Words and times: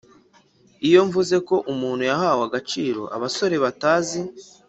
iyo 0.87 0.99
mvuze 1.07 1.35
ko 1.47 1.55
umuhutu 1.71 2.03
yahawe 2.11 2.41
agaciro, 2.49 3.01
abasore 3.15 3.55
batazi 3.63 4.21